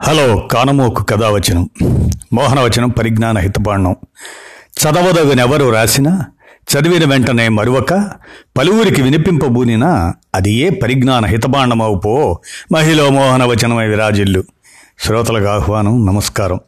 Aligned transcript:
Hello 0.00 0.36
కానమోకు 0.36 1.04
కథావచనం. 1.04 1.70
మోహనవచనం 2.32 2.90
పరిజ్ఞాన 2.90 3.38
హితబాండం 3.38 3.96
చదవదగనెవరు 4.80 5.70
రాసినా 5.70 6.24
చదివిన 6.72 7.10
వెంటనే 7.10 7.48
మరువక 7.48 8.10
పలువురికి 8.58 9.02
వినిపింపబూనినా 9.02 10.14
అది 10.34 10.52
ఏ 10.52 10.70
పరిజ్ఞాన 10.70 11.26
హితబాండమవు 11.26 11.94
పో 11.94 12.40
మహిళ 12.72 13.08
మోహనవచనమై 13.08 13.86
విరాజిల్లు. 13.86 14.44
శ్రోతలకు 15.00 15.46
ఆహ్వానం 15.46 16.06
నమస్కారం. 16.06 16.60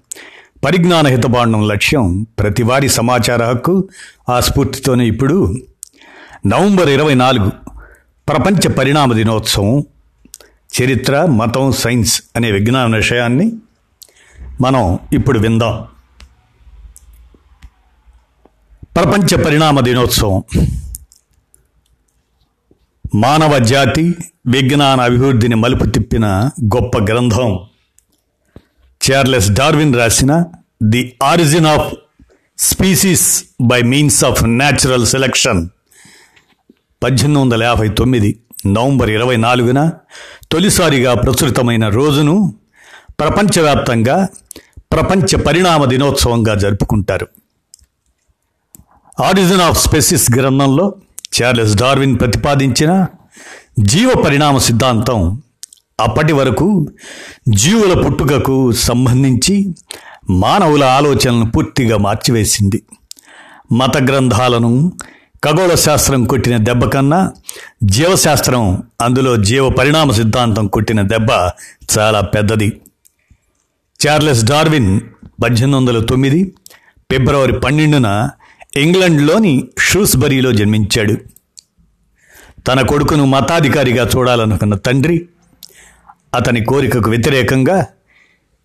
పరిజ్ఞాన 0.64 1.06
హితబాండం 1.06 1.68
లక్ష్యం 1.68 2.26
ప్రతివారి 2.38 2.88
సమాచార 2.88 3.44
హక్కు 3.44 3.88
ఆ 4.28 4.40
స్ఫూర్తితోనే 4.40 5.06
ఇప్పుడు 5.06 5.56
నవంబర్ 6.46 6.88
ఇరవై 6.88 7.14
నాలుగు 7.14 7.52
ప్రపంచ 8.28 8.68
పరిణామ 8.68 9.12
దినోత్సవం 9.12 9.84
చరిత్ర 10.82 11.24
మతం 11.24 11.72
సైన్స్ 11.72 12.22
అనే 12.36 12.50
విజ్ఞాన 12.50 12.96
విషయాన్ని 12.96 13.52
మనం 14.60 14.98
ఇప్పుడు 15.12 15.38
విందాం. 15.38 15.84
ప్రపంచ 18.94 19.44
పరిణామ 19.44 19.80
దినోత్సవం. 19.80 20.42
మానవ 23.14 23.58
జాతి 23.58 24.14
విజ్ఞాన 24.46 25.00
అభివృద్ధిని 25.00 25.54
మలుపు 25.54 25.84
తిప్పిన 25.84 26.50
గొప్ప 26.64 26.98
గ్రంథం. 26.98 27.58
చార్లెస్ 29.10 29.50
డార్విన్ 29.50 29.94
రాసిన 29.94 30.44
the 30.82 31.16
origin 31.22 31.66
of 31.66 31.94
species 32.58 33.44
by 33.60 33.82
means 33.82 34.24
of 34.24 34.44
natural 34.44 35.06
selection 35.06 35.68
పద్దెనిమిది 37.02 37.40
వందల 37.40 37.62
యాభై 37.62 37.88
తొమ్మిది. 37.88 38.40
నవంబర్ 38.66 39.10
ఇరవై 39.10 39.36
నాలుగున 39.36 39.90
తొలిసారిగా 40.52 41.14
ప్రచురితమైన 41.14 41.88
రోజును 41.88 42.54
ప్రపంచవ్యాప్తంగా 43.20 44.28
ప్రపంచ 44.92 45.36
పరిణామ 45.36 45.84
దినోత్సవంగా 45.84 46.54
జరుపుకుంటారు. 46.54 47.28
ఆరిజిన్ 49.20 49.60
ఆఫ్ 49.60 49.88
స్పెసిస్ 49.88 50.32
గ్రంథంలో 50.32 50.94
చార్లెస్ 51.42 51.76
డార్విన్ 51.76 52.18
ప్రతిపాదించిన 52.18 53.06
జీవ 53.78 54.12
పరిణామ 54.24 54.58
సిద్ధాంతం 54.58 55.42
అప్పటి 56.00 56.32
వరకు 56.32 56.86
జీవుల 57.48 58.02
పుట్టుకకు 58.02 58.72
సంబంధించి 58.72 59.74
మానవుల 60.30 60.84
ఆలోచనలను 60.84 61.50
పూర్తిగా 61.50 61.96
మార్చివేసింది. 61.96 62.82
మత 63.72 63.96
గ్రంథాలను 64.02 64.92
ఖగోళ 65.44 65.74
శాస్త్రం 65.74 66.24
కొట్టిన 66.24 66.56
దెబ్బ 66.56 66.84
కన్నా 66.84 67.32
జీవశాస్త్రం 67.82 68.82
అందులో 69.00 69.36
జీవ 69.36 69.68
పరిణామ 69.68 70.10
సిద్ధాంతం 70.10 70.66
కొట్టిన 70.66 71.02
దెబ్బ 71.02 71.30
చాలా 71.98 72.20
పెద్దది. 72.20 72.80
చార్లెస్ 74.06 74.44
డార్విన్ 74.44 75.00
పద్దెనిమిది 75.42 75.76
వందల 75.76 76.04
తొమ్మిది 76.04 76.54
ఫిబ్రవరి 77.12 77.52
పన్నెండున 77.52 78.30
ఇంగ్లండ్లోని 78.76 79.68
షూస్బరీలో 79.78 80.52
జన్మించాడు. 80.52 81.16
తన 82.68 82.80
కొడుకును 82.80 83.24
మతాధికారిగా 83.24 84.10
చూడాలనుకున్న 84.16 84.74
తండ్రి 84.74 85.28
అతని 86.34 86.64
కోరికకు 86.64 87.10
వ్యతిరేకంగా 87.10 87.86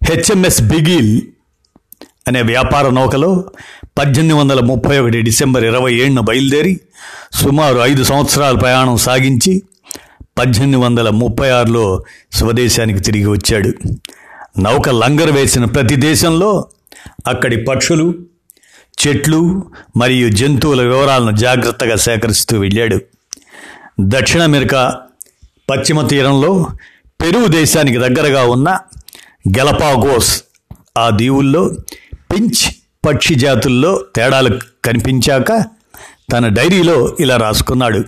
హెచ్ఎంఎస్ 0.03 0.61
బిగిల్ 0.61 1.21
అనే 2.29 2.41
వ్యాపార 2.41 2.89
నౌకలో 2.89 3.29
పద్దెనిమిది 3.97 4.39
వందల 4.39 4.59
ముప్పై 4.59 4.99
ఒకటి 4.99 5.21
డిసెంబర్ 5.21 5.63
ఇరవై 5.63 5.93
ఏడున 5.93 6.19
బయలుదేరి 6.19 6.73
సుమారు 7.33 7.79
ఐదు 7.79 8.03
సంవత్సరాల 8.03 8.55
ప్రయాణం 8.55 8.97
సాగించి 8.97 9.53
పద్దెనిమిది 10.37 10.77
వందల 10.77 11.09
ముప్పై 11.09 11.49
ఆరులో 11.49 12.03
స్వదేశానికి 12.33 12.99
తిరిగి 12.99 13.29
వచ్చాడు. 13.29 13.71
నౌక 14.59 14.89
లంగరు 14.89 15.31
వేసిన 15.31 15.65
ప్రతి 15.65 15.95
దేశంలో 15.95 16.51
అక్కడి 17.27 17.57
పక్షులు 17.63 18.07
చెట్లు 19.01 19.41
మరియు 19.97 20.29
జంతువుల 20.29 20.81
వివరాలను 20.81 21.37
జాగ్రత్తగా 21.37 21.95
సేకరిస్తూ 21.95 22.59
వెళ్ళాడు. 22.59 22.99
దక్షిణ 24.01 24.41
అమెరికా 24.41 24.81
పశ్చిమ 25.69 26.07
తీరంలో 26.07 26.51
పెరుగు 27.21 27.47
దేశానికి 27.47 27.97
దగ్గరగా 27.97 28.43
ఉన్న 28.45 28.69
గెలపాగోస్ 29.57 30.43
ఆ 30.97 31.09
దీవుల్లో 31.09 31.63
పించ్ 32.31 32.63
పక్షి 33.05 33.35
జాతుల్లో 33.35 34.03
తేడాలు 34.15 34.59
కనిపించాక 34.85 35.51
తన 36.33 36.47
డైరీలో 36.47 37.15
ఇలా 37.19 37.37
రాసుకున్నాడు. 37.37 38.05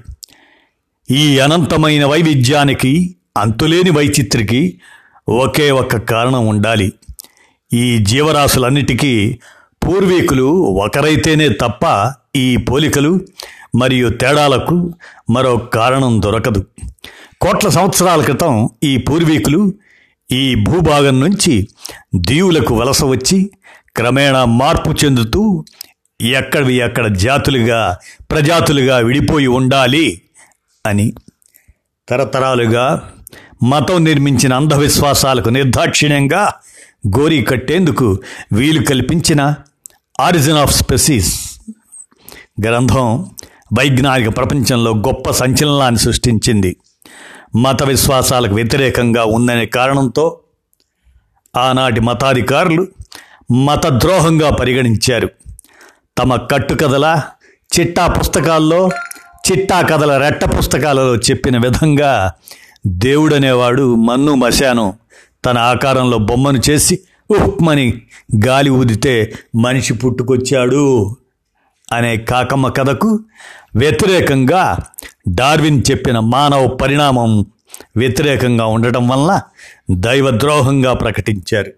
ఈ 1.11 1.39
అనంతమైన 1.39 2.05
వైవిధ్యానికి 2.05 3.15
అంతులేని 3.37 3.89
వైచిత్రికి 3.89 4.79
ఒకే 5.29 5.71
ఒక్క 5.71 5.97
కారణం 5.97 6.47
ఉండాలి. 6.47 6.93
ఈ 7.73 7.97
జీవరాశులన్నిటికీ 7.97 9.39
పూర్వీకులు 9.85 10.47
ఒకరైతేనే 10.85 11.49
తప్ప 11.49 12.13
ఈ 12.35 12.57
పోలికలు 12.57 13.21
మరియు 13.75 14.09
తేడాలకు 14.09 14.93
మరో 15.29 15.57
కారణం 15.57 16.21
దొరకదు. 16.21 16.65
కోట్ల 17.41 17.69
సంవత్సరాల 17.69 18.21
క్రితం 18.21 18.69
ఈ 18.83 18.97
పూర్వీకులు 18.97 19.73
ఈ 20.31 20.55
భూభాగం 20.55 21.19
నుంచి 21.19 21.67
దీవులకు 22.15 22.73
వలస 22.73 23.03
వచ్చి 23.03 23.51
క్రమేణా 23.95 24.45
మార్పు 24.45 25.05
చెందుతూ 25.05 25.65
ఎక్కడివి 26.21 26.81
అక్కడ 26.81 27.17
జాతులుగా 27.17 27.97
ప్రజాతులుగా 28.31 28.97
విడిపోయి 28.97 29.47
ఉండాలి 29.47 30.21
అని 30.85 31.13
తరతరాలుగా 32.09 33.09
మతం 33.63 34.03
నిర్మించిన 34.03 34.53
అంధవిశ్వాసాలకు 34.53 35.49
నిర్దాక్షిణ్యంగా 35.49 36.53
గోరీ 37.19 37.43
కట్టేందుకు 37.43 38.19
వీలు 38.53 38.85
కల్పించిన 38.85 39.55
ఆరిజిన్ 40.19 40.57
ఆఫ్ 40.57 40.75
స్పెసీస్ 40.75 41.59
గ్రంథం 42.67 43.29
వైజ్ఞానిక 43.79 44.37
ప్రపంచంలో 44.37 44.91
గొప్ప 44.91 45.31
సంచలనాన్ని 45.31 45.99
సృష్టించింది. 45.99 46.77
మత 47.55 47.83
విశ్వాసాలకు 47.83 48.55
వ్యతిరేకంగా 48.55 49.23
ఉందనే 49.25 49.65
కారణంతో 49.65 50.39
ఆనాటి 51.57 51.99
మతాధికారులు 51.99 52.87
మతద్రోహంగా 53.51 54.49
పరిగణించారు. 54.49 55.29
తమ 56.17 56.35
కట్టుకథల 56.35 57.21
చిట్టా 57.79 58.07
పుస్తకాల్లో 58.07 58.89
చిట్టా 59.51 59.81
కథల 59.81 60.17
రెట్ట 60.17 60.43
పుస్తకాలలో 60.43 61.15
చెప్పిన 61.15 61.57
విధంగా 61.57 62.31
దేవుడనేవాడు 62.87 63.95
మన్ను 63.95 64.35
మశాను. 64.35 64.93
తన 65.45 65.57
ఆకారంలో 65.57 66.17
బొమ్మను 66.17 66.61
చేసి 66.69 66.99
ఉప్మని 67.43 68.01
గాలి 68.47 68.69
ఊదితే 68.69 69.33
మనిషి 69.55 69.93
పుట్టుకొచ్చాడు 69.93 71.15
అనే 71.91 72.17
కాకమ్మ 72.17 72.67
కథకు 72.67 73.19
వ్యతిరేకంగా 73.75 74.77
డార్విన్ 75.29 75.83
చెప్పిన 75.91 76.19
మానవ 76.19 76.67
పరిణామం 76.67 77.45
వ్యతిరేకంగా 77.97 78.65
ఉండటం 78.65 79.07
వల్ల 79.07 79.41
దైవద్రోహంగా 79.91 80.93
ప్రకటించారు. 80.93 81.71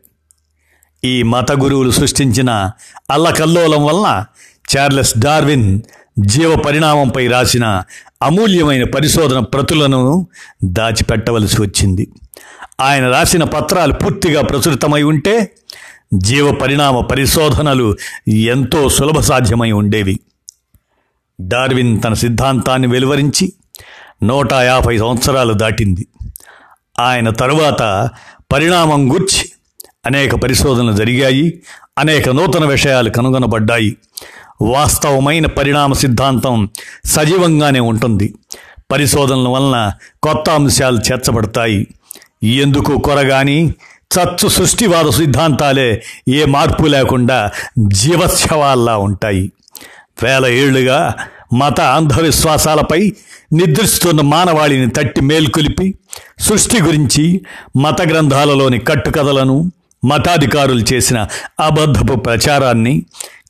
ఈ 1.06 1.24
మత 1.24 1.52
గురువులు 1.52 1.92
సృష్టించిన 1.92 2.72
అల్లకల్లోలం 3.12 3.86
వలన 3.86 4.26
చార్లెస్ 4.78 5.18
డార్విన్ 5.18 5.82
జీవ 6.20 6.56
పరిణామంపై 6.56 7.28
రాసిన 7.28 7.84
అమూల్యమైన 8.22 8.84
పరిశోధన 8.84 9.40
ప్రతులను 9.40 10.28
దాచిపెట్టవలసి 10.64 11.62
వచ్చింది. 11.62 12.12
ఆయన 12.82 13.10
రాసిన 13.10 13.44
పత్రాలు 13.44 13.94
పూర్తిగా 13.94 14.42
ప్రచురితమై 14.42 15.04
ఉంటే 15.04 15.52
జీవ 16.14 16.52
పరిణామ 16.52 17.00
పరిశోధనలు 17.02 17.98
ఎంతో 18.28 18.90
సులభ 18.90 19.20
సాధ్యమై 19.20 19.72
ఉండేవి. 19.72 20.20
డార్విన్ 21.42 22.04
తన 22.04 22.14
సిద్ధాంతాన్ని 22.14 22.88
వెలువరించి 22.88 23.54
నూట 24.24 24.54
యాభై 24.54 24.98
సంవత్సరాలు 24.98 25.54
దాటింది. 25.54 26.08
ఆయన 27.00 27.30
తరువాత 27.30 28.10
పరిణామం 28.54 29.14
గుర్చి 29.14 29.50
అనేక 30.06 30.36
పరిశోధనలు 30.36 30.94
జరిగాయి 30.94 31.60
అనేక 32.00 32.30
నూతన 32.30 32.66
విషయాలు 32.66 33.10
కనుగొనబడ్డాయి. 33.10 33.98
వాస్తవమైన 34.62 35.46
పరిణామ 35.46 35.94
సిద్ధాంతం 35.94 36.70
సజీవంగానే 37.06 37.80
ఉంటుంది. 37.80 38.34
పరిశోధనల 38.92 39.48
వలన 39.48 39.92
కొత్త 40.24 40.50
అంశాలు 40.50 40.98
చేర్చబడతాయి. 40.98 41.88
ఎందుకు 42.44 43.00
కొరగాని? 43.00 43.74
చచ్చు 44.14 44.48
సృష్టివాద 44.48 45.10
సిద్ధాంతాలే 45.10 46.04
ఏ 46.30 46.46
మార్పు 46.46 46.84
లేకుండా 46.84 47.52
జీవశవాల్లా 47.88 48.98
ఉంటాయి. 48.98 49.52
వేల 50.24 50.46
ఏళ్ళుగా 50.46 51.14
మత 51.54 51.82
అంధవిశ్వాసాలపై 51.82 53.14
నిద్రిస్తున్న 53.54 54.22
మానవాళిని 54.22 54.90
తట్టి 54.90 55.22
మేల్కొలిపి 55.22 55.96
సృష్టి 56.40 56.84
గురించి 56.84 57.42
మత 57.78 58.02
గ్రంథాలలోని 58.02 58.80
కట్టుకథలను 58.80 59.72
మతాధికారులు 60.06 60.94
చేసిన 60.94 61.28
అబద్ధపు 61.60 62.16
ప్రచారాన్ని 62.16 63.06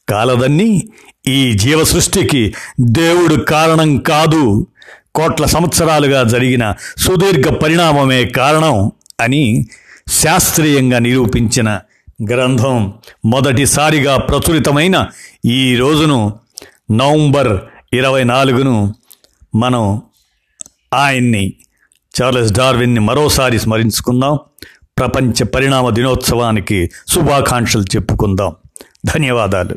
కాలదన్ని 0.09 0.87
ఈ 1.27 1.53
జీవ 1.53 1.83
సృష్టికి 1.83 2.53
దేవుడు 2.81 3.35
కారణం 3.35 3.97
కాదు 3.97 4.67
కోట్ల 5.15 5.45
సంవత్సరాలుగా 5.45 6.23
జరిగిన 6.23 6.75
సుదీర్ఘ 6.97 7.47
పరిణామమే 7.47 8.25
కారణం 8.25 8.91
అని 9.19 9.67
శాస్త్రీయంగా 10.11 10.99
నిరూపించిన 10.99 11.79
గ్రంథం 12.31 12.93
మొదటిసారిగా 13.25 14.17
ప్రచురితమైన 14.17 15.07
ఈ 15.45 15.75
రోజును 15.75 16.39
నవంబర్ 16.91 17.51
ఇరవై 17.93 18.23
నాలుగును 18.23 18.93
మనం 19.55 20.01
ఆయన్ని 20.93 21.53
చార్లెస్ 22.13 22.53
డార్విన్ని 22.53 22.99
మరోసారి 22.99 23.59
స్మరించుకుందాం. 23.59 24.39
ప్రపంచ 24.97 25.43
పరిణామ 25.43 25.89
దినోత్సవానికి 25.89 26.91
శుభాకాంక్షలు 27.07 27.81
చెప్పుకుందాం. 27.81 28.55
ధన్యవాదాలు. 29.05 29.75